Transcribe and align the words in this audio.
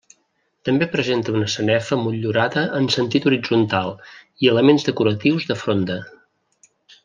També 0.69 0.85
presenta 0.93 1.35
una 1.39 1.49
sanefa 1.55 1.99
motllurada 2.05 2.63
en 2.79 2.89
sentint 2.95 3.29
horitzontal 3.33 3.95
i 4.47 4.53
elements 4.55 4.89
decoratius 4.91 5.47
de 5.53 5.61
fronda. 5.67 6.01